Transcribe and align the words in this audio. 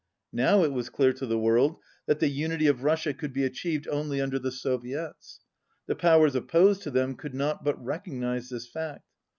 Now 0.33 0.63
it 0.63 0.73
was 0.73 0.89
clear 0.89 1.13
to 1.13 1.27
the 1.27 1.37
world 1.37 1.77
that 2.07 2.19
the 2.19 2.27
unity 2.27 2.65
of 2.65 2.83
Russia 2.83 3.13
could 3.13 3.31
be 3.33 3.43
achieved 3.43 3.87
only 3.87 4.19
under 4.19 4.39
the 4.39 4.51
Soviets. 4.51 5.41
The 5.85 5.95
powers 5.95 6.33
opposed 6.33 6.81
to 6.81 6.89
them 6.89 7.13
could 7.13 7.35
not 7.35 7.63
but 7.63 7.79
recognize 7.85 8.49
this 8.49 8.65
fact. 8.67 9.05